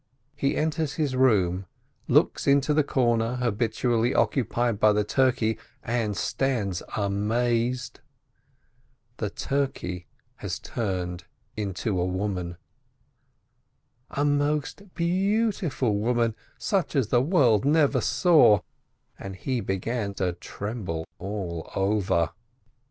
He 0.35 0.57
enters 0.57 0.93
his 0.95 1.15
room, 1.15 1.67
looks 2.07 2.47
into 2.47 2.73
the 2.73 2.83
corner 2.83 3.35
habitually 3.35 4.15
occupied 4.15 4.79
by 4.79 4.93
the 4.93 5.03
turkey, 5.03 5.59
and 5.83 6.17
stands 6.17 6.81
amazed— 6.97 7.99
the 9.17 9.29
turkey 9.29 10.07
has 10.37 10.57
turned 10.57 11.25
into 11.55 11.99
a 12.01 12.05
woman, 12.05 12.57
a 14.09 14.25
most 14.25 14.95
beautiful 14.95 15.95
woman, 15.99 16.35
such 16.57 16.95
as 16.95 17.09
the 17.09 17.21
world 17.21 17.63
never 17.63 18.01
saw, 18.01 18.61
and 19.19 19.35
he 19.35 19.61
begins 19.61 20.15
to 20.15 20.33
tremble 20.33 21.05
all 21.19 21.69
over. 21.75 22.31